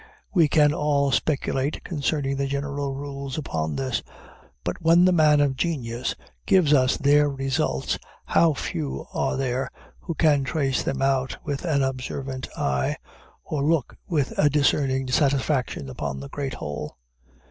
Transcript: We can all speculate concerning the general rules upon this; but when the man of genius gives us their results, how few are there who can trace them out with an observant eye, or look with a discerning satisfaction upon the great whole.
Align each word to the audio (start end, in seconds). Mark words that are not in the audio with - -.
We 0.33 0.47
can 0.47 0.73
all 0.73 1.11
speculate 1.11 1.83
concerning 1.83 2.37
the 2.37 2.47
general 2.47 2.95
rules 2.95 3.37
upon 3.37 3.75
this; 3.75 4.01
but 4.63 4.81
when 4.81 5.05
the 5.05 5.11
man 5.11 5.39
of 5.39 5.55
genius 5.55 6.15
gives 6.47 6.73
us 6.73 6.97
their 6.97 7.29
results, 7.29 7.99
how 8.25 8.55
few 8.55 9.05
are 9.13 9.37
there 9.37 9.69
who 9.99 10.15
can 10.15 10.43
trace 10.43 10.81
them 10.81 11.03
out 11.03 11.37
with 11.45 11.65
an 11.65 11.83
observant 11.83 12.49
eye, 12.57 12.95
or 13.43 13.61
look 13.63 13.95
with 14.07 14.33
a 14.39 14.49
discerning 14.49 15.07
satisfaction 15.11 15.87
upon 15.87 16.19
the 16.19 16.29
great 16.29 16.55
whole. 16.55 16.97